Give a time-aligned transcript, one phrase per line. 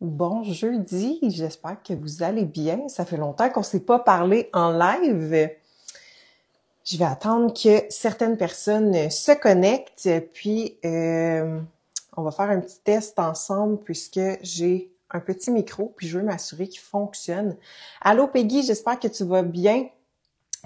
[0.00, 2.86] Bon jeudi, j'espère que vous allez bien.
[2.86, 5.50] Ça fait longtemps qu'on ne s'est pas parlé en live.
[6.84, 11.60] Je vais attendre que certaines personnes se connectent, puis euh,
[12.16, 16.24] on va faire un petit test ensemble puisque j'ai un petit micro, puis je veux
[16.24, 17.56] m'assurer qu'il fonctionne.
[18.00, 19.88] Allô Peggy, j'espère que tu vas bien.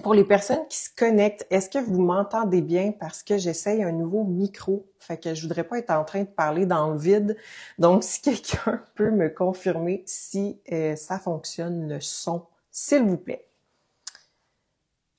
[0.00, 2.92] Pour les personnes qui se connectent, est-ce que vous m'entendez bien?
[2.92, 4.86] Parce que j'essaye un nouveau micro?
[4.98, 7.36] Fait que je voudrais pas être en train de parler dans le vide.
[7.78, 13.46] Donc, si quelqu'un peut me confirmer si euh, ça fonctionne, le son, s'il vous plaît.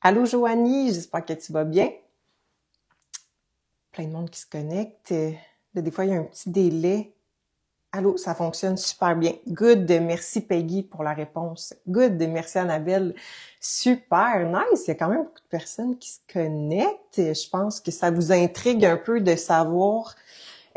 [0.01, 1.91] Allô Joanie, j'espère que tu vas bien.
[3.91, 5.13] Plein de monde qui se connecte.
[5.73, 7.12] des fois, il y a un petit délai
[7.95, 9.33] Allô, ça fonctionne super bien.
[9.47, 11.75] Good, merci Peggy pour la réponse.
[11.87, 13.13] Good, merci Annabelle.
[13.59, 14.85] Super, nice.
[14.85, 17.17] Il y a quand même beaucoup de personnes qui se connectent.
[17.17, 20.15] Je pense que ça vous intrigue un peu de savoir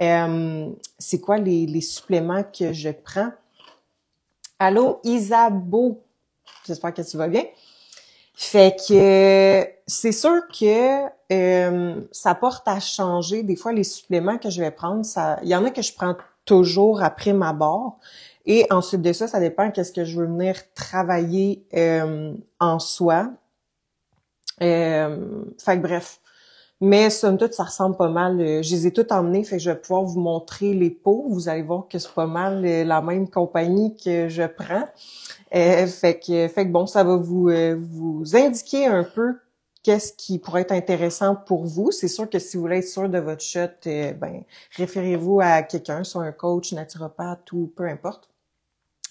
[0.02, 3.32] euh, c'est quoi les, les, suppléments que je prends.
[4.58, 6.02] Allô, Isabeau.
[6.66, 7.44] J'espère que tu vas bien.
[8.34, 13.42] Fait que c'est sûr que euh, ça porte à changer.
[13.42, 15.94] Des fois, les suppléments que je vais prendre, ça, il y en a que je
[15.94, 16.14] prends
[16.46, 17.98] toujours après ma barre.
[18.46, 23.30] Et ensuite de ça, ça dépend qu'est-ce que je veux venir travailler euh, en soi.
[24.62, 26.20] Euh, fait que bref.
[26.80, 28.40] Mais somme toute, ça ressemble pas mal.
[28.40, 31.26] Euh, je les ai toutes emmenées, fait que je vais pouvoir vous montrer les pots.
[31.28, 34.84] Vous allez voir que c'est pas mal euh, la même compagnie que je prends.
[35.50, 39.36] fait que, fait que bon, ça va vous, vous indiquer un peu
[39.86, 41.92] qu'est-ce qui pourrait être intéressant pour vous?
[41.92, 44.42] C'est sûr que si vous voulez être sûr de votre shot, euh, ben,
[44.72, 48.28] référez-vous à quelqu'un, soit un coach, naturopathe ou peu importe.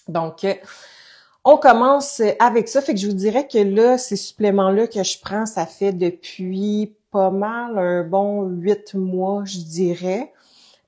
[0.06, 0.52] Donc, euh,
[1.44, 2.82] on commence avec ça.
[2.82, 6.94] Fait que je vous dirais que là, ces suppléments-là que je prends, ça fait depuis
[7.10, 10.30] pas mal un bon huit mois, je dirais.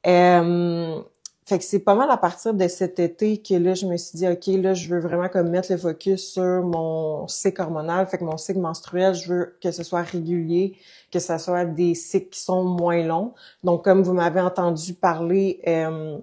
[0.07, 1.01] Euh,
[1.49, 4.19] fait que c'est pas mal à partir de cet été que là, je me suis
[4.19, 8.07] dit, OK, là, je veux vraiment comme mettre le focus sur mon cycle hormonal.
[8.07, 10.77] Fait que mon cycle menstruel, je veux que ce soit régulier,
[11.11, 13.33] que ce soit des cycles qui sont moins longs.
[13.65, 16.19] Donc, comme vous m'avez entendu parler, euh,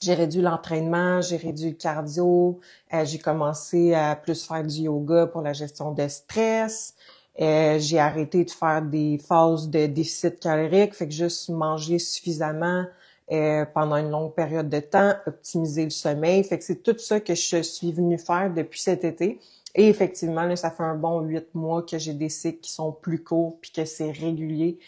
[0.00, 2.60] j'ai réduit l'entraînement, j'ai réduit le cardio,
[2.94, 6.94] euh, j'ai commencé à plus faire du yoga pour la gestion de stress.
[7.40, 12.84] Euh, j'ai arrêté de faire des phases de déficit calorique, fait que juste manger suffisamment
[13.30, 16.42] euh, pendant une longue période de temps, optimiser le sommeil.
[16.44, 19.38] Fait que c'est tout ça que je suis venue faire depuis cet été.
[19.74, 22.90] Et effectivement, là, ça fait un bon huit mois que j'ai des cycles qui sont
[22.92, 24.78] plus courts puis que c'est régulier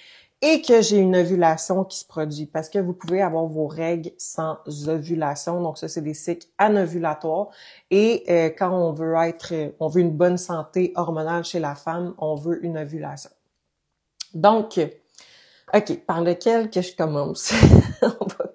[0.42, 4.10] et que j'ai une ovulation qui se produit parce que vous pouvez avoir vos règles
[4.16, 4.56] sans
[4.88, 5.60] ovulation.
[5.62, 7.48] Donc ça, c'est des cycles anovulatoires.
[7.90, 12.14] Et euh, quand on veut être, on veut une bonne santé hormonale chez la femme,
[12.16, 13.30] on veut une ovulation.
[14.32, 14.80] Donc,
[15.74, 17.52] OK, par lequel que je commence?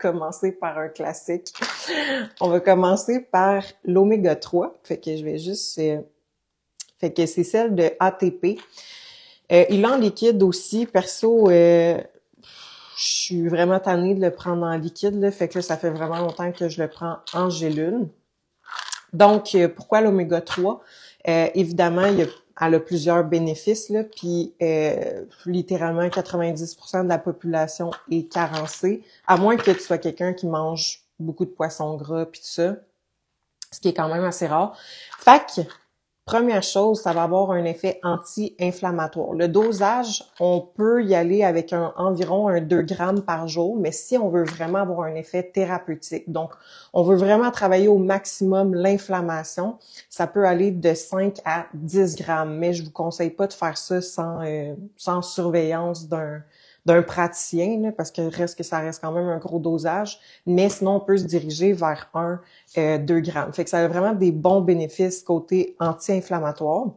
[0.05, 1.51] commencer par un classique.
[2.39, 4.79] On va commencer par l'oméga 3.
[4.83, 5.79] Fait que je vais juste...
[5.79, 6.01] Euh,
[6.99, 8.59] fait que c'est celle de ATP.
[9.51, 10.85] Euh, il en liquide aussi.
[10.85, 11.97] Perso, euh,
[12.97, 15.19] je suis vraiment tannée de le prendre en liquide.
[15.19, 18.07] Là, fait que ça fait vraiment longtemps que je le prends en gélule.
[19.11, 20.81] Donc, pourquoi l'oméga 3?
[21.55, 22.27] évidemment, il y a
[22.59, 29.37] elle a plusieurs bénéfices, là, puis euh, littéralement 90% de la population est carencée, à
[29.37, 32.75] moins que tu sois quelqu'un qui mange beaucoup de poissons gras puis tout ça,
[33.71, 34.77] ce qui est quand même assez rare.
[35.19, 35.67] Fait
[36.25, 39.33] Première chose, ça va avoir un effet anti-inflammatoire.
[39.33, 44.17] Le dosage, on peut y aller avec environ un 2 grammes par jour, mais si
[44.17, 46.49] on veut vraiment avoir un effet thérapeutique, donc
[46.93, 49.77] on veut vraiment travailler au maximum l'inflammation,
[50.09, 53.77] ça peut aller de 5 à 10 grammes, mais je vous conseille pas de faire
[53.77, 56.41] ça sans, euh, sans surveillance d'un
[56.85, 60.97] d'un praticien, parce que reste que ça reste quand même un gros dosage, mais sinon
[60.97, 62.39] on peut se diriger vers un
[62.77, 63.53] euh, 2 grammes.
[63.53, 66.91] Fait que ça a vraiment des bons bénéfices côté anti-inflammatoire.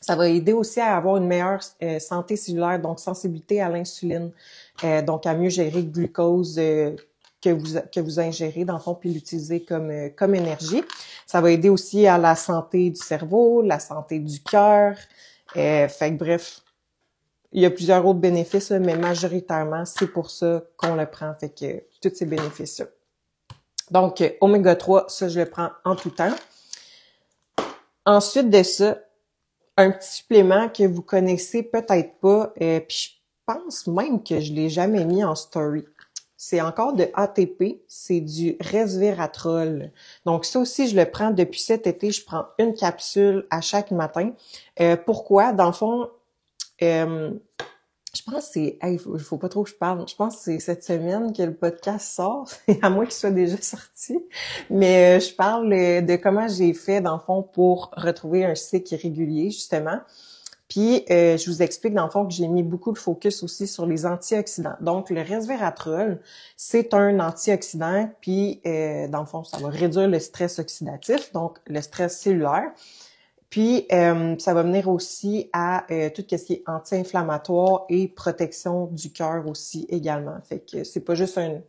[0.00, 4.30] Ça va aider aussi à avoir une meilleure euh, santé cellulaire, donc sensibilité à l'insuline,
[4.84, 6.94] euh, donc à mieux gérer le glucose euh,
[7.42, 10.82] que vous que vous ingérez dans le fond puis l'utiliser comme comme énergie.
[11.26, 14.96] Ça va aider aussi à la santé du cerveau, la santé du cœur.
[15.54, 16.60] fait que bref,
[17.54, 21.32] il y a plusieurs autres bénéfices, mais majoritairement, c'est pour ça qu'on le prend.
[21.38, 22.86] Fait que tous ces bénéfices-là.
[23.92, 26.34] Donc, oméga 3, ça, je le prends en tout temps.
[28.04, 28.98] Ensuite de ça,
[29.76, 33.10] un petit supplément que vous connaissez peut-être pas, euh, puis je
[33.46, 35.84] pense même que je l'ai jamais mis en story.
[36.36, 39.92] C'est encore de ATP, c'est du resveratrol.
[40.26, 42.10] Donc ça aussi, je le prends depuis cet été.
[42.10, 44.32] Je prends une capsule à chaque matin.
[44.80, 45.52] Euh, pourquoi?
[45.52, 46.10] Dans le fond,
[46.82, 47.30] euh,
[48.14, 50.06] je pense que c'est, il faut, pas trop que je parle.
[50.08, 52.48] Je pense que c'est cette semaine que le podcast sort,
[52.82, 54.18] à moins qu'il soit déjà sorti.
[54.70, 58.54] Mais euh, je parle euh, de comment j'ai fait, dans le fond, pour retrouver un
[58.54, 59.98] cycle régulier, justement.
[60.68, 63.66] Puis, euh, je vous explique, dans le fond, que j'ai mis beaucoup de focus aussi
[63.66, 64.76] sur les antioxydants.
[64.80, 66.20] Donc, le resveratrol,
[66.56, 71.80] c'est un antioxydant, puis, dans le fond, ça va réduire le stress oxydatif, donc le
[71.80, 72.72] stress cellulaire.
[73.54, 78.86] Puis, euh, ça va venir aussi à euh, tout ce qui est anti-inflammatoire et protection
[78.86, 80.34] du cœur aussi également.
[80.42, 81.60] Fait que c'est pas juste un,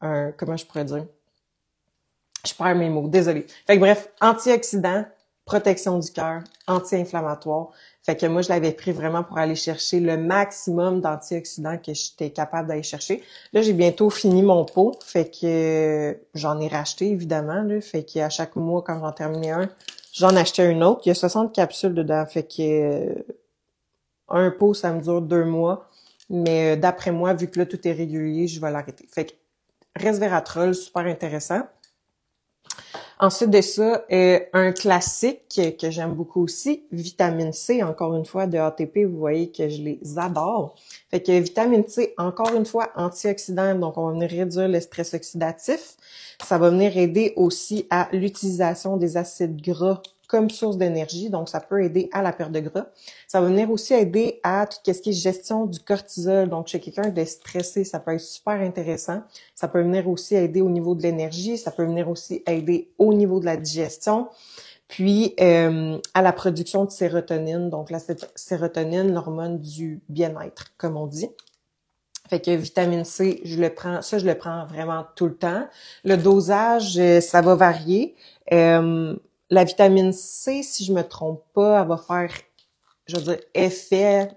[0.00, 1.04] un, comment je pourrais dire?
[2.46, 3.44] Je perds mes mots, désolé.
[3.66, 5.04] Fait que bref, antioxydant,
[5.46, 7.70] protection du cœur, anti-inflammatoire.
[8.04, 12.30] Fait que moi, je l'avais pris vraiment pour aller chercher le maximum d'antioxydants que j'étais
[12.30, 13.20] capable d'aller chercher.
[13.52, 14.96] Là, j'ai bientôt fini mon pot.
[15.04, 17.62] Fait que j'en ai racheté, évidemment.
[17.62, 17.80] Là.
[17.80, 19.68] Fait qu'à chaque mois, quand j'en terminais un,
[20.14, 21.02] J'en achetais une autre.
[21.04, 22.24] Il y a 60 capsules dedans.
[22.24, 23.14] Fait que euh,
[24.28, 25.90] un pot, ça me dure deux mois.
[26.30, 29.06] Mais euh, d'après moi, vu que là, tout est régulier, je vais l'arrêter.
[29.12, 29.32] Fait que
[29.96, 31.62] resveratrol, super intéressant.
[33.24, 38.46] Ensuite de ça, euh, un classique que j'aime beaucoup aussi, vitamine C, encore une fois,
[38.46, 40.74] de ATP, vous voyez que je les adore.
[41.10, 45.14] Fait que vitamine C, encore une fois, antioxydant, donc on va venir réduire le stress
[45.14, 45.96] oxydatif.
[46.44, 51.60] Ça va venir aider aussi à l'utilisation des acides gras comme source d'énergie, donc ça
[51.60, 52.86] peut aider à la perte de gras.
[53.28, 56.48] Ça va venir aussi aider à tout ce qui est gestion du cortisol.
[56.48, 59.22] Donc, chez quelqu'un de stressé, ça peut être super intéressant.
[59.54, 63.14] Ça peut venir aussi aider au niveau de l'énergie, ça peut venir aussi aider au
[63.14, 64.28] niveau de la digestion.
[64.88, 67.98] Puis euh, à la production de sérotonine, donc la
[68.34, 71.28] sérotonine, l'hormone du bien-être, comme on dit.
[72.28, 75.66] Fait que vitamine C, je le prends, ça je le prends vraiment tout le temps.
[76.04, 78.14] Le dosage, euh, ça va varier.
[78.52, 79.14] Euh,
[79.54, 82.30] la vitamine C, si je me trompe pas, elle va faire,
[83.06, 84.28] je veux dire, effet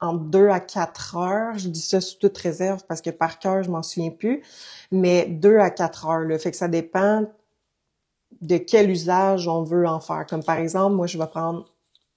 [0.00, 1.56] en deux à quatre heures.
[1.56, 4.42] Je dis ça sous toute réserve parce que par cœur, je m'en souviens plus.
[4.90, 6.38] Mais deux à quatre heures, là.
[6.38, 7.24] Fait que ça dépend
[8.40, 10.26] de quel usage on veut en faire.
[10.26, 11.64] Comme par exemple, moi, je vais prendre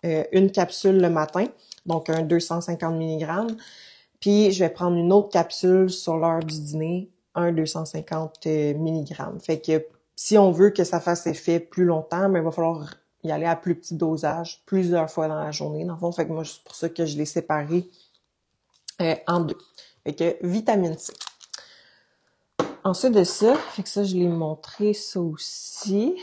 [0.05, 1.45] euh, une capsule le matin,
[1.85, 3.55] donc un 250 mg,
[4.19, 9.15] puis je vais prendre une autre capsule sur l'heure du dîner, un 250 euh, mg.
[9.39, 9.85] Fait que
[10.21, 12.93] si on veut que ça fasse effet plus longtemps, mais il va falloir
[13.23, 15.85] y aller à plus petit dosage, plusieurs fois dans la journée.
[15.85, 17.89] Dans le fond, fait que moi, c'est pour ça que je l'ai séparé
[19.01, 19.57] euh, en deux.
[20.03, 21.13] Fait que vitamine C.
[22.83, 26.17] Ensuite de ça, fait que ça, je l'ai montré ça aussi.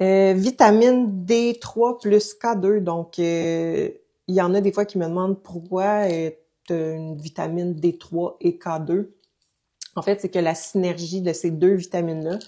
[0.00, 2.80] Euh, vitamine D3 plus K2.
[2.80, 3.88] Donc, euh,
[4.26, 6.32] il y en a des fois qui me demandent pourquoi euh,
[6.66, 9.10] tu une vitamine D3 et K2.
[9.98, 12.38] En fait, c'est que la synergie de ces deux vitamines-là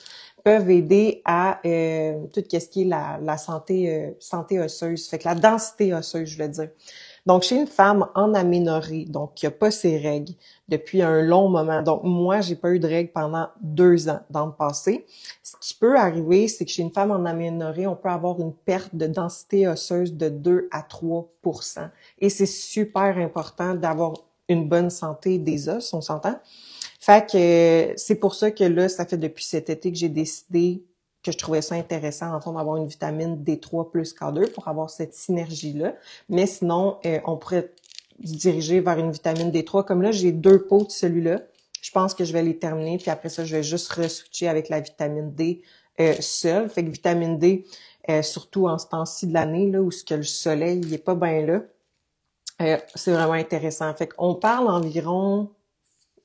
[0.43, 5.19] peuvent aider à euh, tout ce qui est la, la santé euh, santé osseuse, fait
[5.19, 6.69] que la densité osseuse, je veux dire.
[7.27, 10.33] Donc, chez une femme en aménorrhée, donc qui a pas ses règles
[10.69, 11.83] depuis un long moment.
[11.83, 15.07] Donc, moi, j'ai pas eu de règles pendant deux ans dans le passé.
[15.43, 18.55] Ce qui peut arriver, c'est que chez une femme en aménorrhée, on peut avoir une
[18.55, 24.15] perte de densité osseuse de 2 à 3% Et c'est super important d'avoir
[24.49, 26.41] une bonne santé des os, on s'entend?
[27.01, 30.85] Fait que c'est pour ça que là, ça fait depuis cet été que j'ai décidé
[31.23, 34.89] que je trouvais ça intéressant, en fond, d'avoir une vitamine D3 plus K2 pour avoir
[34.89, 35.95] cette synergie-là.
[36.29, 37.73] Mais sinon, euh, on pourrait
[38.25, 39.85] se diriger vers une vitamine D3.
[39.85, 41.43] Comme là, j'ai deux pots de celui-là.
[41.83, 44.69] Je pense que je vais les terminer, puis après ça, je vais juste re-switcher avec
[44.69, 45.63] la vitamine D
[46.01, 46.69] euh, seule.
[46.69, 47.67] Fait que vitamine D,
[48.09, 50.99] euh, surtout en ce temps-ci de l'année, là, où ce que le soleil il est
[50.99, 51.63] pas bien là,
[52.61, 53.93] euh, c'est vraiment intéressant.
[53.95, 55.51] Fait qu'on parle environ,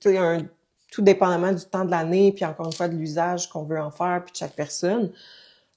[0.06, 0.46] un
[0.96, 3.92] tout dépendamment du temps de l'année, puis encore une fois de l'usage qu'on veut en
[3.92, 5.12] faire, puis de chaque personne.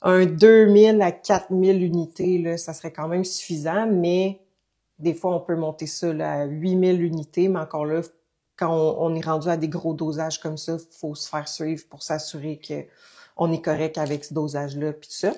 [0.01, 4.41] Un 2000 à 4000 unités, là, ça serait quand même suffisant, mais
[5.01, 8.03] des fois, on peut monter ça là, à 8000 unités, mais encore là,
[8.57, 12.05] quand on, est rendu à des gros dosages comme ça, faut se faire suivre pour
[12.05, 12.85] s'assurer que
[13.37, 15.33] on est correct avec ce dosage-là, puis tout ça.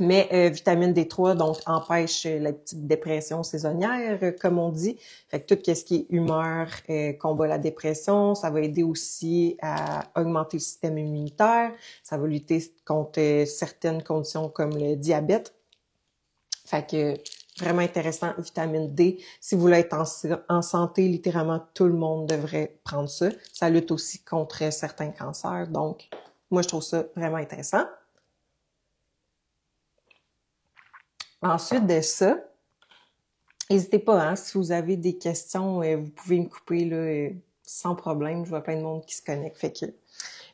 [0.00, 4.96] Mais euh, vitamine D3 donc empêche la petite dépression saisonnière, euh, comme on dit.
[5.28, 9.56] Fait que tout ce qui est humeur euh, combat la dépression, ça va aider aussi
[9.60, 11.72] à augmenter le système immunitaire,
[12.04, 15.52] ça va lutter contre euh, certaines conditions comme le diabète.
[16.64, 17.14] Fait que
[17.58, 19.18] vraiment intéressant, vitamine D.
[19.40, 19.96] Si vous voulez être
[20.48, 23.30] en, santé, littéralement tout le monde devrait prendre ça.
[23.52, 25.66] Ça lutte aussi contre certains cancers.
[25.68, 26.08] Donc,
[26.50, 27.84] moi, je trouve ça vraiment intéressant.
[31.42, 32.38] Ensuite de ça,
[33.70, 37.30] n'hésitez pas, hein, si vous avez des questions, euh, vous pouvez me couper là, euh,
[37.62, 38.44] sans problème.
[38.44, 39.56] Je vois plein de monde qui se connecte.
[39.58, 39.86] Fait que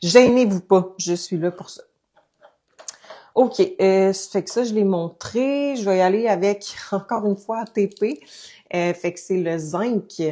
[0.02, 1.82] gênez-vous pas, je suis là pour ça.
[3.34, 5.74] OK, euh, fait que ça, je l'ai montré.
[5.76, 8.20] Je vais y aller avec, encore une fois, ATP.
[8.74, 10.22] Euh, fait que c'est le zinc.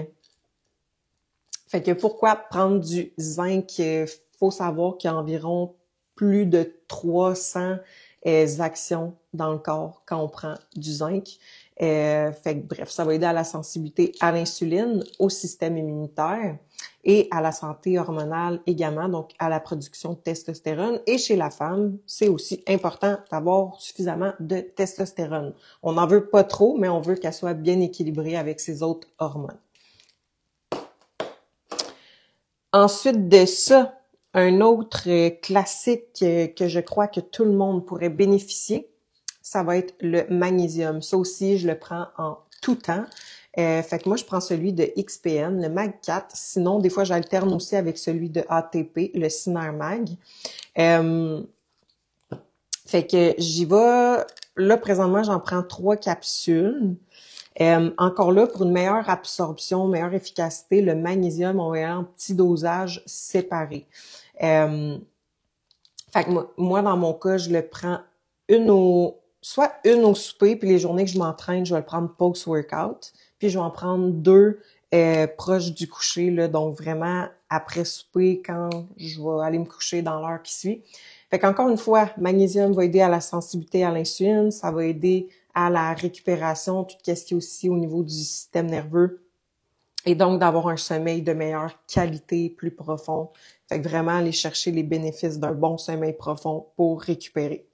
[1.67, 3.73] Fait que pourquoi prendre du zinc?
[3.81, 4.07] Euh,
[4.39, 5.75] faut savoir qu'il y a environ
[6.15, 7.77] plus de 300
[8.27, 11.39] euh, actions dans le corps quand on prend du zinc.
[11.81, 16.57] Euh, fait que, bref, ça va aider à la sensibilité à l'insuline, au système immunitaire
[17.03, 21.01] et à la santé hormonale également, donc à la production de testostérone.
[21.07, 25.55] Et chez la femme, c'est aussi important d'avoir suffisamment de testostérone.
[25.83, 29.09] On n'en veut pas trop, mais on veut qu'elle soit bien équilibrée avec ses autres
[29.19, 29.59] hormones.
[32.73, 33.99] Ensuite de ça,
[34.35, 38.89] un autre euh, classique euh, que je crois que tout le monde pourrait bénéficier,
[39.43, 41.03] ça va être le magnésium.
[41.03, 43.05] Ça aussi, je le prends en tout temps.
[43.59, 46.29] Euh, fait que moi, je prends celui de XPN, le Mag 4.
[46.35, 50.09] Sinon, des fois, j'alterne aussi avec celui de ATP, le Siner Mag.
[50.79, 51.43] Euh,
[52.87, 54.25] fait que j'y vais.
[54.57, 56.97] Là, présentement, j'en prends trois capsules.
[57.61, 62.35] Euh, encore là, pour une meilleure absorption, meilleure efficacité, le magnésium, on va en petits
[62.35, 63.87] dosages séparés.
[64.43, 64.99] Euh,
[66.13, 67.99] fait que moi, dans mon cas, je le prends
[68.49, 71.87] une au, soit une au souper, puis les journées que je m'entraîne, je vais le
[71.87, 74.61] prendre post-workout, puis je vais en prendre deux
[74.95, 80.03] euh, proches du coucher, là, donc vraiment après souper, quand je vais aller me coucher
[80.03, 80.83] dans l'heure qui suit.
[81.31, 85.29] Fait qu'encore une fois, magnésium va aider à la sensibilité à l'insuline, ça va aider
[85.55, 89.23] à la récupération, tout ce qui est aussi au niveau du système nerveux,
[90.05, 93.31] et donc d'avoir un sommeil de meilleure qualité, plus profond.
[93.73, 97.67] Fait que vraiment aller chercher les bénéfices d'un bon sommeil profond pour récupérer.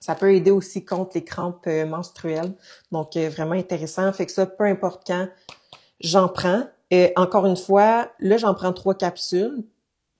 [0.00, 2.52] Ça peut aider aussi contre les crampes euh, menstruelles.
[2.92, 4.12] Donc, euh, vraiment intéressant.
[4.12, 5.28] Fait que ça, peu importe quand,
[6.00, 6.64] j'en prends.
[6.90, 9.64] Et encore une fois, là, j'en prends trois capsules.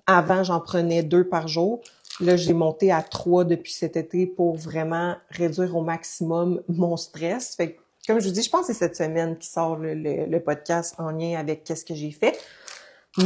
[0.07, 1.83] Avant, j'en prenais deux par jour.
[2.21, 7.55] Là, j'ai monté à trois depuis cet été pour vraiment réduire au maximum mon stress.
[7.55, 10.39] Fait que, comme je vous dis, je pense que c'est cette semaine qui sort le,
[10.39, 12.39] podcast en lien avec qu'est-ce que j'ai fait.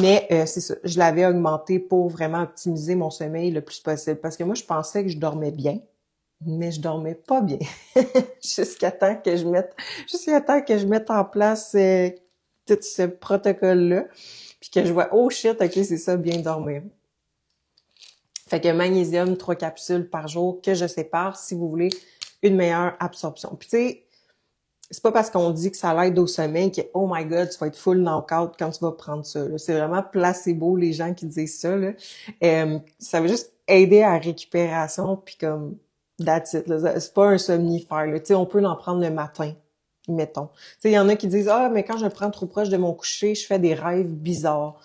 [0.01, 4.21] Mais euh, c'est ça, je l'avais augmenté pour vraiment optimiser mon sommeil le plus possible.
[4.21, 5.81] Parce que moi, je pensais que je dormais bien
[6.47, 7.59] mais je dormais pas bien.
[8.43, 9.75] Jusqu'à temps que je mette
[10.11, 12.11] jusqu'à temps que je mette en place euh,
[12.67, 14.05] tout ce protocole là
[14.61, 16.83] puis que je vois oh shit ok c'est ça bien dormir.
[18.49, 21.89] Fait que magnésium trois capsules par jour que je sépare si vous voulez
[22.43, 23.57] une meilleure absorption.
[23.59, 24.02] Puis tu sais
[24.91, 27.59] c'est pas parce qu'on dit que ça l'aide au sommeil que oh my god tu
[27.59, 31.27] vas être full knockout quand tu vas prendre ça c'est vraiment placebo les gens qui
[31.27, 35.77] disent ça euh, ça veut juste aider à la récupération puis comme
[36.25, 36.65] That's it.
[36.67, 38.07] C'est pas un somnifère.
[38.07, 38.19] Là.
[38.37, 39.53] on peut en prendre le matin,
[40.09, 40.49] mettons.
[40.85, 42.77] Il y en a qui disent Ah, mais quand je le prends trop proche de
[42.77, 44.81] mon coucher, je fais des rêves bizarres.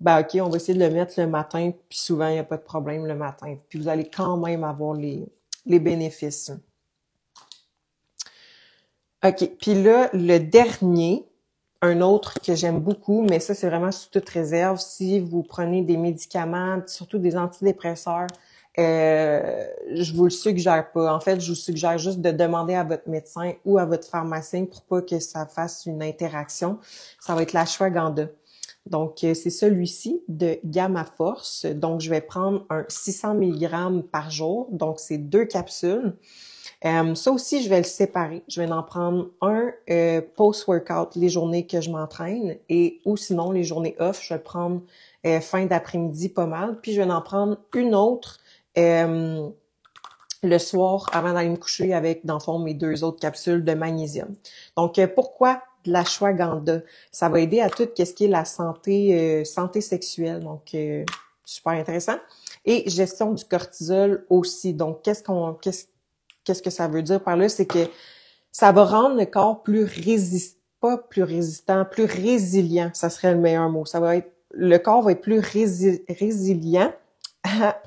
[0.00, 2.44] Ben OK, on va essayer de le mettre le matin, puis souvent, il n'y a
[2.44, 3.56] pas de problème le matin.
[3.68, 5.26] Puis vous allez quand même avoir les,
[5.66, 6.52] les bénéfices.
[9.24, 9.50] OK.
[9.60, 11.26] Puis là, le dernier,
[11.82, 14.78] un autre que j'aime beaucoup, mais ça, c'est vraiment sous toute réserve.
[14.78, 18.26] Si vous prenez des médicaments, surtout des antidépresseurs,
[18.78, 21.14] euh, je vous le suggère pas.
[21.14, 24.64] En fait, je vous suggère juste de demander à votre médecin ou à votre pharmacien
[24.64, 26.78] pour pas que ça fasse une interaction.
[27.18, 28.28] Ça va être l'ashwagandha.
[28.86, 31.66] Donc, euh, c'est celui-ci de Gamma Force.
[31.66, 34.68] Donc, je vais prendre un 600 mg par jour.
[34.70, 36.14] Donc, c'est deux capsules.
[36.84, 38.42] Euh, ça aussi, je vais le séparer.
[38.48, 43.50] Je vais en prendre un euh, post-workout les journées que je m'entraîne et ou sinon
[43.50, 44.82] les journées off, je vais prendre
[45.42, 46.80] fin d'après-midi pas mal.
[46.80, 48.38] Puis je vais en prendre une autre
[48.78, 49.48] euh,
[50.42, 53.74] le soir avant d'aller me coucher avec, dans le fond, mes deux autres capsules de
[53.74, 54.34] magnésium.
[54.76, 56.80] Donc, euh, pourquoi de l'ashwagandha?
[57.12, 60.40] Ça va aider à tout ce qui est la santé, euh, santé sexuelle.
[60.40, 60.74] Donc,
[61.44, 62.16] super intéressant.
[62.64, 64.72] Et gestion du cortisol aussi.
[64.72, 65.86] Donc, qu'est-ce qu'on, qu'est-ce,
[66.50, 67.48] qu'est-ce que ça veut dire par là?
[67.48, 67.86] C'est que
[68.50, 72.90] ça va rendre le corps plus résistant, pas plus résistant, plus résilient.
[72.92, 73.84] Ça serait le meilleur mot.
[73.84, 76.92] Ça va être, le corps va être plus résilient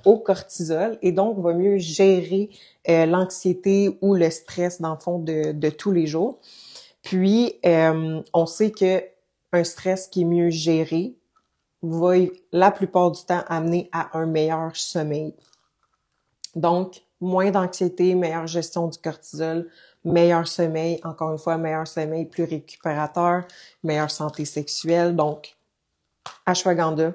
[0.06, 2.50] au cortisol et donc va mieux gérer
[2.88, 6.40] euh, l'anxiété ou le stress dans le fond de, de tous les jours.
[7.02, 9.04] Puis euh, on sait que
[9.52, 11.16] un stress qui est mieux géré
[11.82, 12.14] va
[12.54, 15.36] la plupart du temps amener à un meilleur sommeil.
[16.56, 19.70] Donc moins d'anxiété, meilleure gestion du cortisol,
[20.04, 23.44] meilleur sommeil, encore une fois meilleur sommeil plus récupérateur,
[23.84, 25.16] meilleure santé sexuelle.
[25.16, 25.56] Donc
[26.46, 27.14] ashwagandha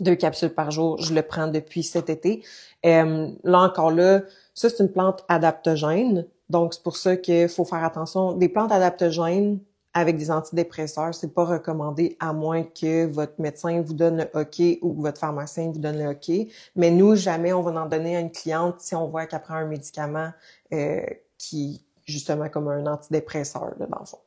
[0.00, 1.00] deux capsules par jour.
[1.00, 2.42] Je le prends depuis cet été.
[2.84, 6.26] Euh, là encore là, ça c'est une plante adaptogène.
[6.50, 8.32] Donc c'est pour ça qu'il faut faire attention.
[8.32, 9.58] Des plantes adaptogènes,
[9.94, 14.78] avec des antidépresseurs, c'est pas recommandé à moins que votre médecin vous donne le OK
[14.82, 16.48] ou votre pharmacien vous donne le OK.
[16.74, 19.54] Mais nous, jamais on va en donner à une cliente si on voit qu'elle prend
[19.54, 20.32] un médicament
[20.72, 21.00] euh,
[21.38, 24.18] qui, justement, comme un antidépresseur, là, dans le fond.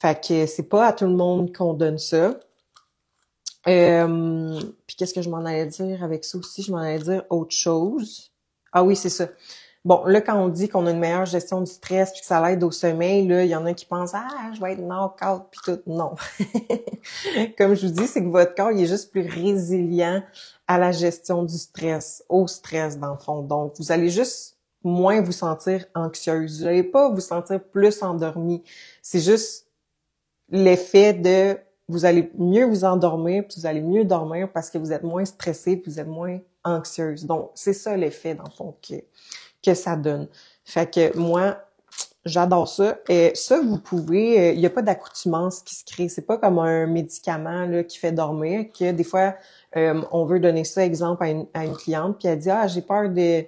[0.00, 2.34] Fait que c'est pas à tout le monde qu'on donne ça.
[3.68, 6.62] Euh, puis qu'est-ce que je m'en allais dire avec ça aussi?
[6.62, 8.32] Je m'en allais dire autre chose.
[8.72, 9.28] Ah oui, c'est ça.
[9.84, 12.46] Bon, là, quand on dit qu'on a une meilleure gestion du stress puis que ça
[12.46, 15.44] l'aide au sommeil, là, il y en a qui pensent Ah, je vais être knock-out
[15.50, 15.80] puis tout.
[15.86, 16.14] Non.
[17.58, 20.22] Comme je vous dis, c'est que votre corps, il est juste plus résilient
[20.68, 23.42] à la gestion du stress, au stress, dans le fond.
[23.42, 26.58] Donc, vous allez juste moins vous sentir anxieuse.
[26.58, 28.62] Vous n'allez pas vous sentir plus endormi.
[29.00, 29.66] C'est juste
[30.50, 31.56] l'effet de
[31.88, 35.24] vous allez mieux vous endormir, puis vous allez mieux dormir parce que vous êtes moins
[35.24, 37.26] stressé, puis vous êtes moins anxieuse.
[37.26, 38.94] Donc, c'est ça l'effet, dans le fond, que,
[39.62, 40.28] que ça donne.
[40.64, 41.58] Fait que moi,
[42.24, 42.98] j'adore ça.
[43.08, 46.08] Et ça, vous pouvez, euh, il n'y a pas d'accoutumance qui se crée.
[46.08, 49.34] C'est pas comme un médicament là, qui fait dormir, que des fois,
[49.76, 52.66] euh, on veut donner ça, exemple, à une, à une cliente, puis elle dit, ah,
[52.66, 53.44] j'ai peur de,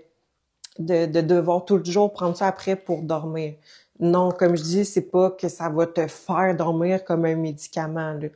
[0.79, 3.55] de, de devoir toujours prendre ça après pour dormir.
[4.01, 8.15] Non, comme je dis, c'est pas que ça va te faire dormir comme un médicament.
[8.15, 8.29] Là.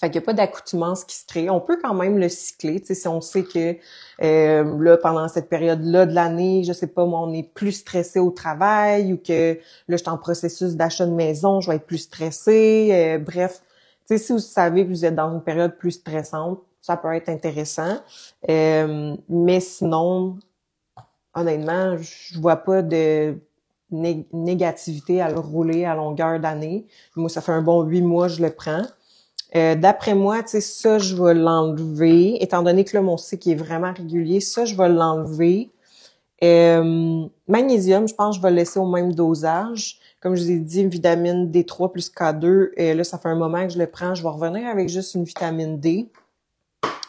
[0.00, 1.50] Fait qu'il n'y a pas d'accoutumance qui se crée.
[1.50, 3.76] On peut quand même le cycler, tu sais, si on sait que
[4.22, 8.20] euh, là, pendant cette période-là de l'année, je sais pas, moi, on est plus stressé
[8.20, 11.86] au travail ou que là, je suis en processus d'achat de maison, je vais être
[11.86, 12.90] plus stressé.
[12.92, 13.60] Euh, bref,
[14.06, 17.12] tu sais, si vous savez que vous êtes dans une période plus stressante, ça peut
[17.14, 17.98] être intéressant.
[18.48, 20.38] Euh, mais sinon,
[21.34, 23.36] honnêtement, je vois pas de
[23.90, 26.86] négativité à le rouler à longueur d'année.
[27.16, 28.82] Moi, ça fait un bon huit mois, je le prends.
[29.56, 32.42] Euh, D'après moi, tu sais, ça, je vais l'enlever.
[32.42, 35.70] Étant donné que là, mon cycle est vraiment régulier, ça, je vais l'enlever.
[36.44, 39.98] Euh, magnésium, je pense que je vais le laisser au même dosage.
[40.20, 43.66] Comme je vous ai dit, vitamine D3 plus K2, et là, ça fait un moment
[43.66, 44.14] que je le prends.
[44.14, 46.08] Je vais revenir avec juste une vitamine D.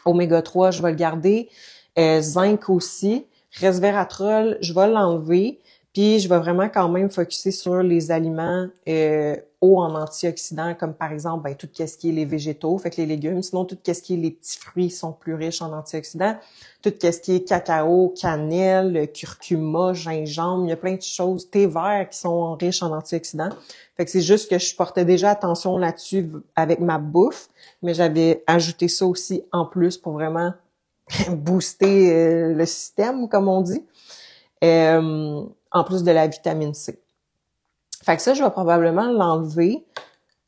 [0.05, 1.49] Oméga 3, je vais le garder.
[1.97, 3.25] Euh, zinc aussi.
[3.59, 5.59] Resveratrol, je vais l'enlever.
[5.93, 10.93] Puis je vais vraiment quand même focuser sur les aliments euh, hauts en antioxydants, comme
[10.93, 13.41] par exemple ben, tout ce qui est les végétaux, fait que les légumes.
[13.41, 16.37] Sinon, tout ce qui est les petits fruits sont plus riches en antioxydants.
[16.81, 21.67] Tout ce qui est cacao, cannelle, curcuma, gingembre, il y a plein de choses, thé
[21.67, 23.49] vert qui sont riches en antioxydants.
[23.97, 27.49] Fait que c'est juste que je portais déjà attention là-dessus avec ma bouffe,
[27.81, 30.53] mais j'avais ajouté ça aussi en plus pour vraiment
[31.29, 33.83] booster euh, le système, comme on dit.
[34.63, 36.99] Euh, en plus de la vitamine C.
[38.03, 39.85] Fait que ça, je vais probablement l'enlever.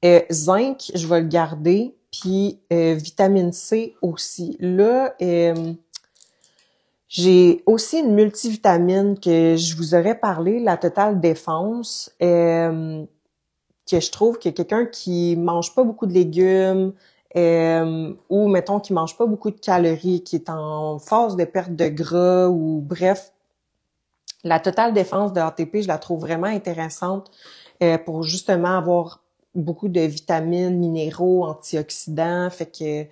[0.04, 1.96] Euh, zinc, je vais le garder.
[2.12, 4.58] Puis euh, vitamine C aussi.
[4.60, 5.74] Là, euh,
[7.08, 13.04] j'ai aussi une multivitamine que je vous aurais parlé, la Total Défense, euh,
[13.90, 16.94] que je trouve que quelqu'un qui mange pas beaucoup de légumes,
[17.36, 21.76] euh, ou mettons qui mange pas beaucoup de calories, qui est en phase de perte
[21.76, 23.34] de gras ou bref,
[24.44, 27.32] la totale défense de ATP, je la trouve vraiment intéressante
[27.84, 29.22] euh, pour justement avoir
[29.56, 32.50] beaucoup de vitamines, minéraux, antioxydants.
[32.50, 33.06] Fait que,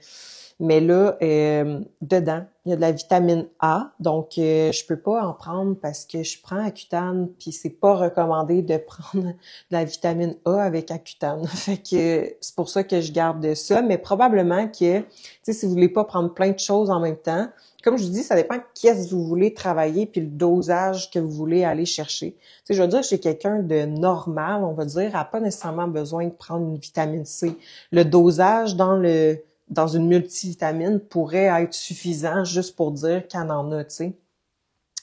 [0.60, 5.00] mais là, euh, dedans, il y a de la vitamine A, donc euh, je peux
[5.00, 9.34] pas en prendre parce que je prends Accutane, puis c'est pas recommandé de prendre de
[9.72, 11.48] la vitamine A avec Accutane.
[11.48, 15.04] Fait que c'est pour ça que je garde ça, mais probablement que,
[15.44, 17.48] si vous voulez pas prendre plein de choses en même temps,
[17.82, 21.20] comme je vous dis, ça dépend qu'est-ce que vous voulez travailler puis le dosage que
[21.20, 22.32] vous voulez aller chercher.
[22.32, 25.88] Tu sais, je veux dire, chez quelqu'un de normal, on va dire, a pas nécessairement
[25.88, 27.56] besoin de prendre une vitamine C.
[27.94, 29.40] Le dosage dans le
[29.70, 34.14] dans une multivitamine pourrait être suffisant juste pour dire qu'il en a, tu sais.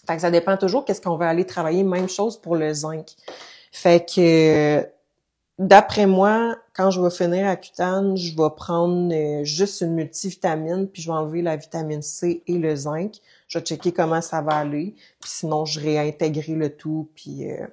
[0.06, 1.82] Fait que ça dépend toujours qu'est-ce qu'on va aller travailler.
[1.82, 3.06] Même chose pour le zinc.
[3.72, 4.88] Fait que
[5.58, 10.86] D'après moi, quand je vais finir à cutane, je vais prendre euh, juste une multivitamine,
[10.86, 13.14] puis je vais enlever la vitamine C et le zinc.
[13.48, 17.66] Je vais checker comment ça va aller, puis sinon je réintégrer le tout, puis euh,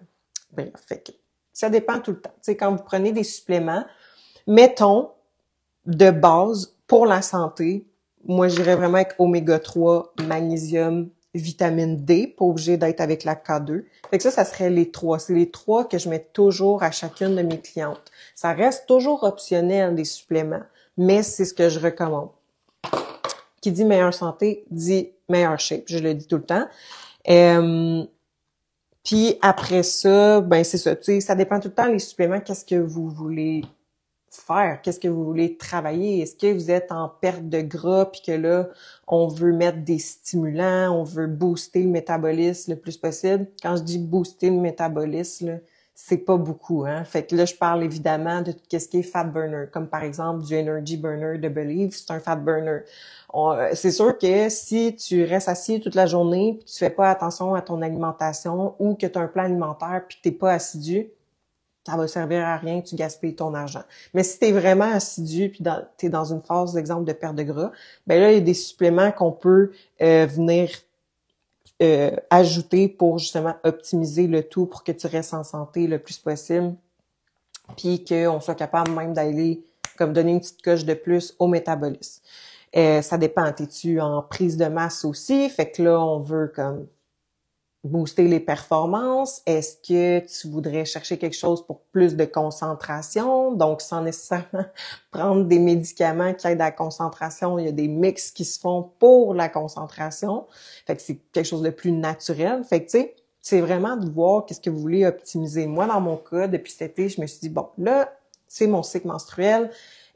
[0.53, 1.11] ben, fait que
[1.51, 2.33] ça dépend tout le temps.
[2.35, 3.83] Tu sais, quand vous prenez des suppléments,
[4.47, 5.09] mettons
[5.85, 7.85] de base pour la santé,
[8.25, 13.83] moi j'irais vraiment avec oméga 3, magnésium, vitamine D, pas obligé d'être avec la K2.
[14.09, 15.19] Fait que ça, ça serait les trois.
[15.19, 18.11] C'est les trois que je mets toujours à chacune de mes clientes.
[18.35, 20.61] Ça reste toujours optionnel, des suppléments,
[20.97, 22.29] mais c'est ce que je recommande.
[23.61, 25.83] Qui dit meilleure santé, dit meilleure shape.
[25.87, 26.67] Je le dis tout le temps.
[27.29, 28.03] Euh,
[29.03, 30.95] puis après ça, ben c'est ça.
[30.95, 32.41] Tu sais, ça dépend tout le temps les suppléments.
[32.41, 33.63] Qu'est-ce que vous voulez
[34.81, 36.21] Qu'est-ce que vous voulez travailler?
[36.21, 38.69] Est-ce que vous êtes en perte de gras puis que là,
[39.07, 43.47] on veut mettre des stimulants, on veut booster le métabolisme le plus possible?
[43.61, 45.59] Quand je dis booster le métabolisme,
[45.95, 46.85] c'est pas beaucoup.
[46.85, 47.03] Hein?
[47.03, 50.03] Fait que là, je parle évidemment de tout ce qui est fat burner, comme par
[50.03, 52.79] exemple du energy burner de Believe, c'est un fat burner.
[53.35, 57.09] Euh, c'est sûr que si tu restes assis toute la journée, puis tu fais pas
[57.11, 60.53] attention à ton alimentation ou que tu as un plan alimentaire puis que t'es pas
[60.53, 61.09] assidu,
[61.85, 63.83] ça va servir à rien, tu gaspilles ton argent.
[64.13, 65.63] Mais si tu es vraiment assidu puis
[65.97, 67.71] tu es dans une phase d'exemple de perte de gras,
[68.07, 70.69] ben là il y a des suppléments qu'on peut euh, venir
[71.81, 76.17] euh, ajouter pour justement optimiser le tout pour que tu restes en santé le plus
[76.17, 76.75] possible,
[77.75, 79.65] puis qu'on soit capable même d'aller
[79.97, 82.21] comme donner une petite coche de plus au métabolisme.
[82.75, 85.49] Euh, ça dépend, es-tu en prise de masse aussi?
[85.49, 86.87] Fait que là, on veut comme
[87.83, 89.41] booster les performances?
[89.45, 93.51] Est-ce que tu voudrais chercher quelque chose pour plus de concentration?
[93.51, 94.65] Donc, sans nécessairement
[95.11, 98.59] prendre des médicaments qui aident à la concentration, il y a des mix qui se
[98.59, 100.45] font pour la concentration.
[100.85, 102.63] Fait que c'est quelque chose de plus naturel.
[102.63, 105.67] Fait que, tu sais, c'est vraiment de voir qu'est-ce que vous voulez optimiser.
[105.67, 108.13] Moi, dans mon cas, depuis cet été, je me suis dit, bon, là,
[108.47, 109.69] c'est mon cycle menstruel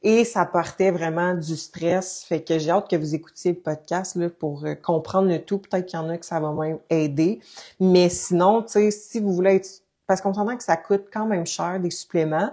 [0.03, 2.23] et ça partait vraiment du stress.
[2.23, 5.57] Fait que j'ai hâte que vous écoutiez le podcast là, pour euh, comprendre le tout.
[5.57, 7.39] Peut-être qu'il y en a que ça va même aider.
[7.79, 9.69] Mais sinon, tu sais, si vous voulez être...
[10.05, 12.51] Parce qu'on s'entend que ça coûte quand même cher des suppléments.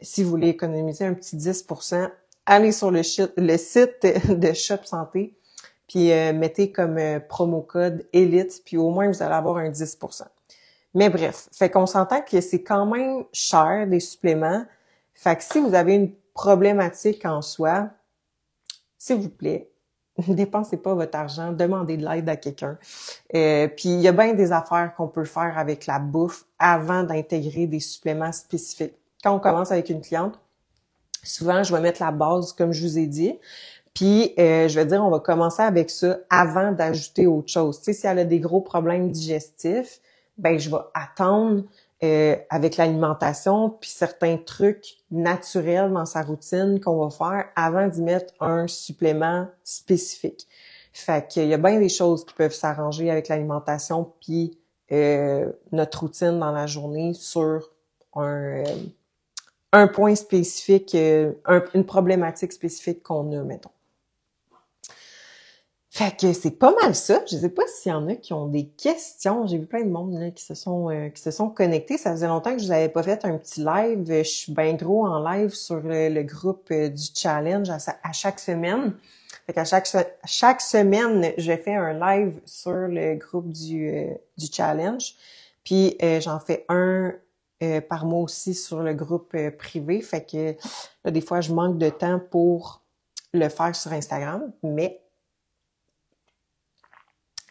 [0.00, 2.10] Si vous voulez économiser un petit 10%
[2.46, 3.36] allez sur le, site
[4.28, 5.34] de Shop Santé,
[5.88, 9.70] puis euh, mettez comme euh, promo code ELITE, puis au moins vous allez avoir un
[9.70, 10.22] 10%
[10.94, 14.64] Mais bref, fait qu'on s'entend que c'est quand même cher des suppléments.
[15.14, 17.88] Fait que si vous avez une problématique en soi,
[18.98, 19.70] s'il vous plaît,
[20.28, 22.78] ne dépensez pas votre argent, demandez de l'aide à quelqu'un.
[23.34, 27.02] Euh, puis il y a bien des affaires qu'on peut faire avec la bouffe avant
[27.02, 28.94] d'intégrer des suppléments spécifiques.
[29.22, 30.38] Quand on commence avec une cliente,
[31.22, 33.38] souvent je vais mettre la base comme je vous ai dit.
[33.94, 37.78] Puis euh, je vais dire on va commencer avec ça avant d'ajouter autre chose.
[37.78, 40.00] Tu sais si elle a des gros problèmes digestifs,
[40.36, 41.62] ben je vais attendre
[42.02, 48.02] euh, avec l'alimentation, puis certains trucs naturels dans sa routine qu'on va faire avant d'y
[48.02, 50.46] mettre un supplément spécifique.
[50.92, 54.58] Fait qu'il y a bien des choses qui peuvent s'arranger avec l'alimentation puis
[54.92, 57.70] euh, notre routine dans la journée sur
[58.14, 58.64] un, euh,
[59.72, 63.73] un point spécifique, une problématique spécifique qu'on a, mettons.
[65.94, 67.22] Fait que c'est pas mal ça.
[67.30, 69.46] Je sais pas s'il y en a qui ont des questions.
[69.46, 71.98] J'ai vu plein de monde là, qui se sont euh, qui se sont connectés.
[71.98, 74.04] Ça faisait longtemps que je vous avais pas fait un petit live.
[74.08, 78.96] Je suis bien gros en live sur le, groupe euh, du challenge à, chaque semaine.
[79.46, 79.86] Fait qu'à chaque
[80.24, 85.14] chaque semaine, je fais un live sur le groupe du euh, du challenge.
[85.62, 87.14] Puis j'en fais un
[87.88, 90.00] par mois aussi sur le groupe privé.
[90.00, 90.56] Fait que
[91.04, 92.82] là, des fois, je manque de temps pour
[93.32, 95.03] le faire sur Instagram, mais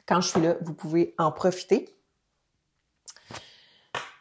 [0.07, 1.89] quand je suis là, vous pouvez en profiter.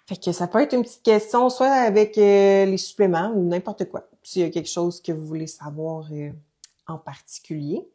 [0.06, 3.88] Fait que ça peut être une petite question, soit avec euh, les suppléments ou n'importe
[3.88, 4.08] quoi.
[4.22, 6.30] S'il y a quelque chose que vous voulez savoir euh,
[6.86, 7.88] en particulier.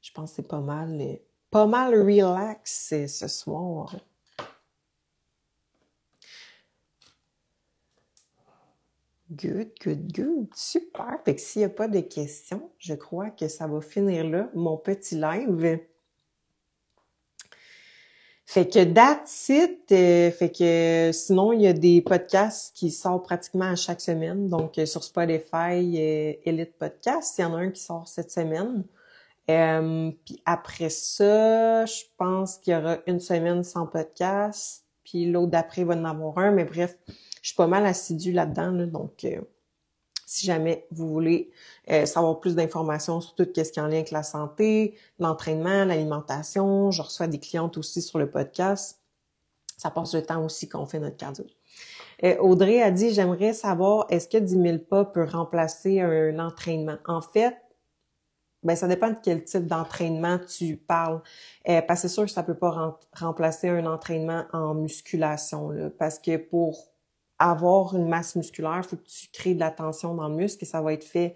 [0.00, 1.16] Je pense que c'est pas mal, euh,
[1.50, 3.96] pas mal relax ce soir.
[9.36, 10.48] Good, good, good.
[10.54, 11.18] Super.
[11.24, 14.50] Fait que s'il n'y a pas de questions, je crois que ça va finir là,
[14.54, 15.78] mon petit live.
[18.46, 19.90] Fait que that's it.
[19.90, 24.48] Euh, fait que sinon, il y a des podcasts qui sortent pratiquement à chaque semaine.
[24.48, 28.30] Donc, euh, sur Spotify, euh, Elite Podcast, il y en a un qui sort cette
[28.30, 28.84] semaine.
[29.46, 34.84] puis après ça, je pense qu'il y aura une semaine sans podcast.
[35.04, 36.52] Puis l'autre d'après va en avoir un.
[36.52, 36.96] Mais bref,
[37.44, 39.42] je suis pas mal assidue là-dedans, donc euh,
[40.24, 41.50] si jamais vous voulez
[41.90, 45.84] euh, savoir plus d'informations sur tout ce qui est en lien avec la santé, l'entraînement,
[45.84, 48.98] l'alimentation, je reçois des clientes aussi sur le podcast.
[49.76, 51.44] Ça passe le temps aussi qu'on fait notre cardio.
[52.22, 56.96] Euh, Audrey a dit, j'aimerais savoir, est-ce que 10 000 pas peut remplacer un entraînement?
[57.04, 57.58] En fait,
[58.62, 61.20] ben ça dépend de quel type d'entraînement tu parles.
[61.66, 66.18] parce que c'est sûr que ça peut pas remplacer un entraînement en musculation, là, parce
[66.18, 66.93] que pour
[67.50, 70.64] avoir une masse musculaire, il faut que tu crées de la tension dans le muscle
[70.64, 71.34] et ça va être fait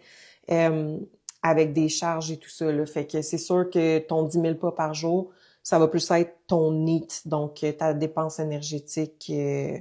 [0.51, 0.99] euh,
[1.43, 2.67] avec des charges et tout ça.
[2.87, 5.31] Fait que c'est sûr que ton 10 000 pas par jour,
[5.63, 9.79] ça va plus être ton NEAT, donc euh, ta dépense énergétique euh,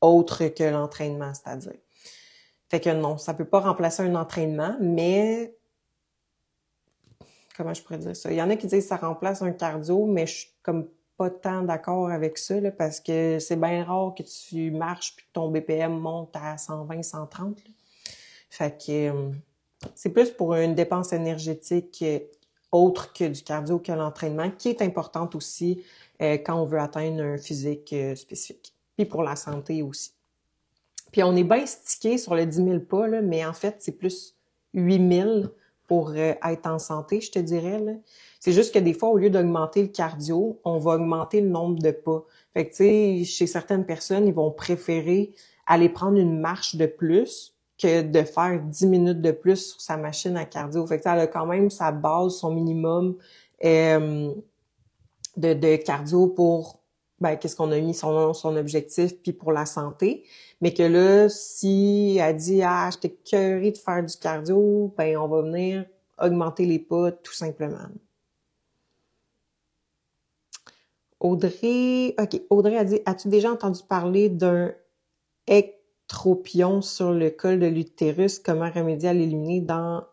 [0.00, 1.78] autre que l'entraînement, c'est-à-dire.
[2.70, 5.54] Fait que non, ça peut pas remplacer un entraînement, mais
[7.54, 8.32] comment je pourrais dire ça?
[8.32, 10.88] Il y en a qui disent que ça remplace un cardio, mais je suis comme
[11.16, 15.24] pas tant d'accord avec ça, là, parce que c'est bien rare que tu marches puis
[15.26, 17.58] que ton BPM monte à 120, 130.
[18.50, 19.30] Fait que euh,
[19.94, 22.04] c'est plus pour une dépense énergétique
[22.72, 25.84] autre que du cardio, que l'entraînement, qui est importante aussi
[26.22, 28.74] euh, quand on veut atteindre un physique euh, spécifique.
[28.96, 30.12] Puis pour la santé aussi.
[31.12, 33.92] Puis on est bien stické sur le 10 000 pas, là, mais en fait, c'est
[33.92, 34.34] plus
[34.74, 35.30] 8 000
[35.86, 37.80] pour être en santé, je te dirais.
[38.40, 41.78] C'est juste que des fois, au lieu d'augmenter le cardio, on va augmenter le nombre
[41.80, 42.24] de pas.
[42.54, 45.32] Fait que, tu sais, chez certaines personnes, ils vont préférer
[45.66, 49.96] aller prendre une marche de plus que de faire 10 minutes de plus sur sa
[49.96, 50.86] machine à cardio.
[50.86, 53.16] Fait que, elle a quand même sa base, son minimum
[53.64, 54.32] euh,
[55.36, 56.80] de cardio pour
[57.20, 60.24] ben, qu'est-ce qu'on a mis son son objectif puis pour la santé.
[60.60, 65.28] Mais que là si elle dit ah j'étais curée de faire du cardio ben on
[65.28, 65.86] va venir
[66.18, 67.88] augmenter les pas tout simplement.
[71.20, 74.72] Audrey OK Audrey a dit as-tu déjà entendu parler d'un
[75.48, 78.38] ectropion sur le col de l'utérus?
[78.38, 80.04] Comment remédier à l'éliminer dans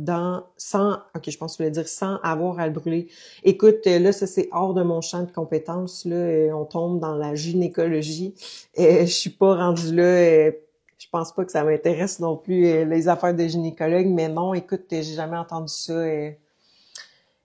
[0.00, 3.08] dans sans ok je pense que tu voulais dire sans avoir à le brûler.
[3.44, 7.00] Écoute euh, là ça c'est hors de mon champ de compétences là euh, on tombe
[7.00, 8.34] dans la gynécologie.
[8.74, 10.52] Et je suis pas rendue là euh,
[10.98, 14.86] je pense pas que ça m'intéresse non plus les affaires de gynécologue mais non écoute
[14.90, 16.02] j'ai jamais entendu ça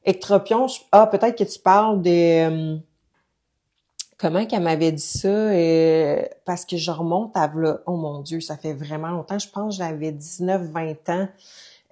[0.06, 2.78] ectropion ah peut-être que tu parles de
[4.18, 5.52] comment qu'elle m'avait dit ça
[6.46, 7.52] parce que je remonte à
[7.86, 11.28] oh mon dieu ça fait vraiment longtemps je pense que j'avais 19 20 ans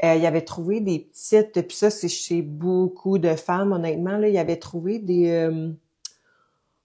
[0.03, 4.27] euh, il avait trouvé des petites, puis ça c'est chez beaucoup de femmes, honnêtement, là,
[4.27, 5.71] il avait trouvé des, euh,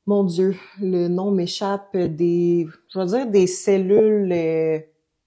[0.07, 4.79] mon Dieu, le nom m'échappe, des, je veux dire des cellules euh,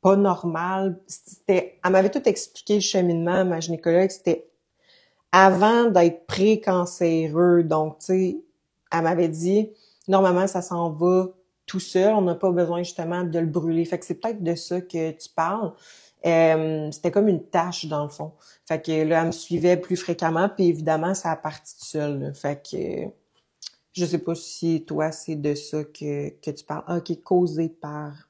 [0.02, 1.00] pas normales.
[1.06, 4.50] C'était, elle m'avait tout expliqué le cheminement, ma gynécologue, c'était
[5.32, 7.64] avant d'être précancéreux.
[7.64, 8.38] Donc, tu sais,
[8.92, 9.70] elle m'avait dit,
[10.08, 11.30] normalement, ça s'en va
[11.68, 13.86] tout seul, on n'a pas besoin justement de le brûler.
[13.86, 15.74] Fait que c'est peut-être de ça que tu parles.
[16.26, 18.34] Euh, c'était comme une tâche dans le fond.
[18.68, 22.34] Fait que là, elle me suivait plus fréquemment, puis évidemment, ça a parti tout seul.
[22.36, 23.12] Fait que
[23.94, 26.84] je sais pas si toi, c'est de ça que, que tu parles.
[26.88, 28.30] Ah, qui causé par.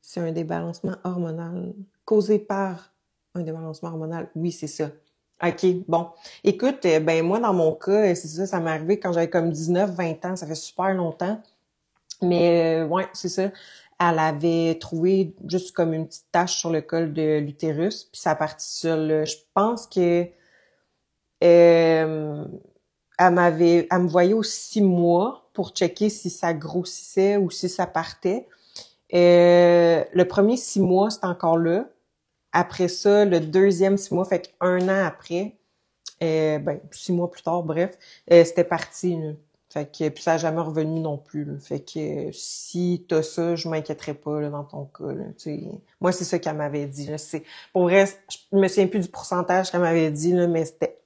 [0.00, 1.74] C'est un débalancement hormonal.
[2.04, 2.94] Causé par
[3.34, 4.30] un débalancement hormonal.
[4.34, 4.90] Oui, c'est ça.
[5.42, 6.08] OK, bon.
[6.42, 9.30] Écoute, euh, ben moi, dans mon cas, euh, c'est ça, ça m'est arrivé quand j'avais
[9.30, 11.40] comme 19, 20 ans, ça fait super longtemps.
[12.22, 13.50] Mais euh, ouais, c'est ça.
[14.00, 18.32] Elle avait trouvé juste comme une petite tache sur le col de l'utérus, puis ça
[18.32, 19.26] a parti seul.
[19.26, 20.26] Je pense que
[21.44, 22.44] euh,
[23.18, 27.68] elle m'avait, elle me voyait aux six mois pour checker si ça grossissait ou si
[27.68, 28.48] ça partait.
[29.14, 31.86] Euh, le premier six mois, c'est encore là.
[32.58, 35.54] Après ça, le deuxième six mois, fait qu'un an après,
[36.24, 37.96] euh, ben, six mois plus tard, bref,
[38.32, 39.16] euh, c'était parti.
[39.72, 41.60] Fait que puis ça n'a jamais revenu non plus.
[41.60, 45.12] Fait que si t'as ça, je m'inquiéterais pas là, dans ton cas.
[45.12, 45.26] Là,
[46.00, 47.08] moi, c'est ça qu'elle m'avait dit.
[47.16, 50.98] C'est, pour vrai, je me souviens plus du pourcentage qu'elle m'avait dit, là, mais c'était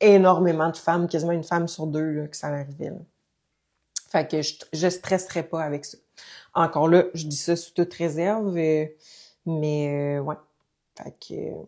[0.00, 2.90] énormément de femmes, quasiment une femme sur deux là, que ça arrivait.
[2.90, 2.98] Là.
[4.10, 5.96] Fait que je, je stresserais pas avec ça.
[6.52, 8.84] Encore là, je dis ça sous toute réserve, euh,
[9.46, 10.36] mais ouais.
[10.96, 11.66] Fait que...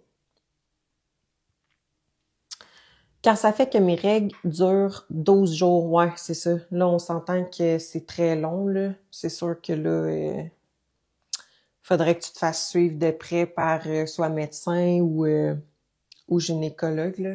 [3.23, 5.91] Car ça fait que mes règles durent 12 jours.
[5.93, 6.59] Ouais, c'est ça.
[6.71, 8.93] Là, on s'entend que c'est très long, là.
[9.11, 10.43] C'est sûr que là, euh,
[11.83, 15.57] faudrait que tu te fasses suivre de près par euh, soit médecin ou, euh,
[16.29, 17.35] ou gynécologue, là.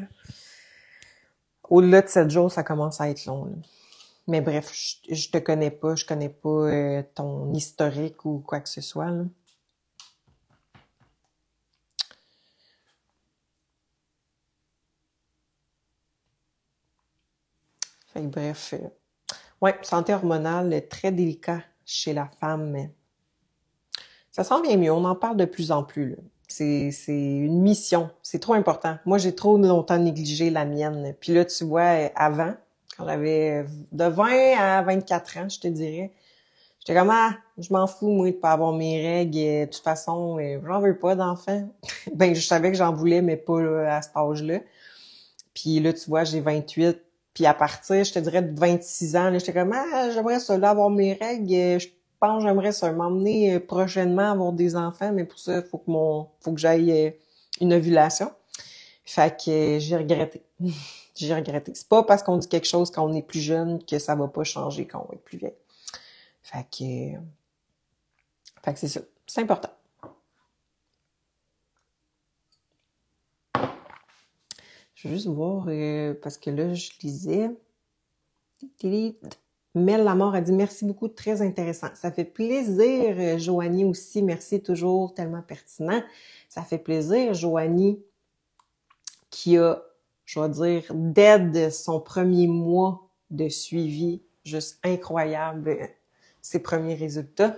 [1.69, 3.55] Au-delà de 7 jours, ça commence à être long, là.
[4.27, 8.61] Mais bref, je, je te connais pas, je connais pas euh, ton historique ou quoi
[8.61, 9.23] que ce soit, là.
[18.29, 18.87] Bref, euh,
[19.61, 22.91] ouais, santé hormonale très délicat chez la femme, mais
[24.31, 24.91] ça sent bien mieux.
[24.91, 26.17] On en parle de plus en plus.
[26.47, 28.09] C'est, une mission.
[28.23, 28.97] C'est trop important.
[29.05, 31.15] Moi, j'ai trop longtemps négligé la mienne.
[31.19, 32.53] Puis là, tu vois, avant,
[32.97, 36.11] quand j'avais de 20 à 24 ans, je te dirais,
[36.79, 39.31] j'étais comme, ah, je m'en fous, moi, de pas avoir mes règles.
[39.31, 41.69] De toute façon, euh, j'en veux pas d'enfant.
[42.13, 44.59] ben, je savais que j'en voulais, mais pas à cet âge-là.
[45.53, 47.01] Puis là, tu vois, j'ai 28
[47.33, 50.89] puis à partir, je te dirais, de 26 ans, j'étais comme, ah, j'aimerais là, avoir
[50.89, 51.53] mes règles.
[51.53, 51.87] Euh, je
[52.19, 55.89] pense j'aimerais ça m'emmener euh, prochainement avoir des enfants, mais pour ça, il faut que
[55.89, 57.11] mon, faut que j'aille euh,
[57.61, 58.31] une ovulation.
[59.05, 60.43] Fait que j'ai regretté.
[61.15, 61.71] j'ai regretté.
[61.73, 64.27] C'est pas parce qu'on dit quelque chose quand on est plus jeune que ça va
[64.27, 65.55] pas changer quand on être plus vieille.
[66.43, 67.17] Fait que,
[68.63, 69.01] fait que c'est ça.
[69.25, 69.69] C'est important.
[75.01, 77.49] Je vais juste voir, euh, parce que là, je lisais.
[79.73, 81.87] Mel Lamort a dit merci beaucoup, très intéressant.
[81.95, 84.21] Ça fait plaisir, euh, Joanie aussi.
[84.21, 86.03] Merci, toujours tellement pertinent.
[86.47, 87.99] Ça fait plaisir, Joanie,
[89.31, 89.81] qui a,
[90.25, 94.21] je vais dire, d'aide son premier mois de suivi.
[94.45, 95.87] Juste incroyable, euh,
[96.43, 97.57] ses premiers résultats.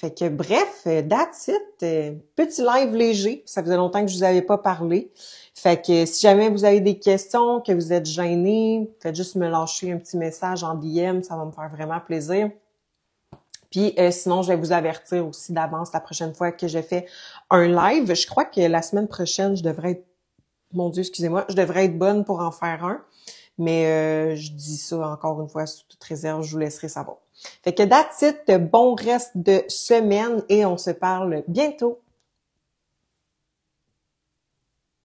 [0.00, 1.82] Fait que bref, euh, that's it.
[1.82, 3.42] Euh, petit live léger.
[3.46, 5.10] Ça faisait longtemps que je vous avais pas parlé.
[5.56, 9.48] Fait que si jamais vous avez des questions, que vous êtes gêné, faites juste me
[9.48, 12.48] lâcher un petit message en DM, ça va me faire vraiment plaisir.
[13.72, 17.06] Puis euh, sinon, je vais vous avertir aussi d'avance la prochaine fois que je fais
[17.50, 18.14] un live.
[18.14, 20.06] Je crois que la semaine prochaine, je devrais être,
[20.72, 23.02] mon Dieu, excusez-moi, je devrais être bonne pour en faire un.
[23.58, 27.16] Mais je dis ça encore une fois sous toute réserve, je vous laisserai savoir.
[27.62, 28.22] Fait que that's
[28.58, 32.00] bon reste de semaine et on se parle bientôt.